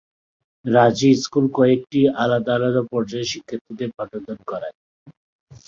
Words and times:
রাজি 0.65 1.11
স্কুল 1.23 1.45
কয়েকটি 1.57 1.99
আলাদা 2.23 2.51
আলাদা 2.57 2.81
পর্যায়ে 2.91 3.29
শিক্ষার্থীদের 3.31 3.89
পাঠদান 3.97 4.39
করায়। 4.49 4.75